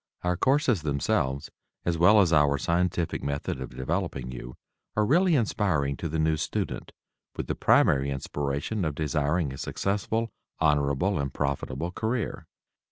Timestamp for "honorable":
10.59-11.19